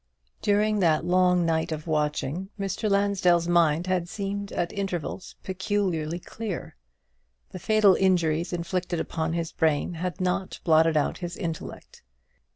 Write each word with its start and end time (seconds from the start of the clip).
During 0.41 0.79
that 0.79 1.05
long 1.05 1.45
night 1.45 1.71
of 1.71 1.85
watching, 1.85 2.49
Mr. 2.59 2.89
Lansdell's 2.89 3.47
mind 3.47 3.85
had 3.85 4.09
seemed 4.09 4.51
at 4.51 4.73
intervals 4.73 5.35
peculiarly 5.43 6.17
clear, 6.17 6.75
the 7.51 7.59
fatal 7.59 7.93
injuries 7.93 8.51
inflicted 8.51 8.99
upon 8.99 9.33
his 9.33 9.51
brain 9.51 9.93
had 9.93 10.19
not 10.19 10.59
blotted 10.63 10.97
out 10.97 11.19
his 11.19 11.37
intellect. 11.37 12.01